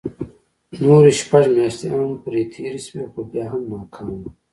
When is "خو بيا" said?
3.11-3.45